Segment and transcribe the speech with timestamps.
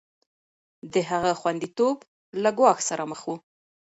[0.93, 1.97] د هغه خونديتوب
[2.43, 3.29] له ګواښ سره مخ و.